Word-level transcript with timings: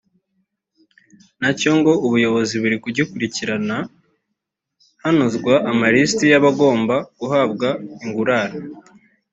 na 1.41 1.51
cyo 1.59 1.71
ngo 1.79 1.91
ubuyobozi 2.05 2.53
buri 2.61 2.77
kugikurikirana 2.83 3.77
hanozwa 5.03 5.53
amarisiti 5.71 6.23
y’abagomba 6.31 6.95
guhabwa 7.19 7.67
ingurane 8.05 8.59